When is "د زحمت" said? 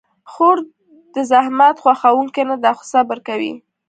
1.13-1.75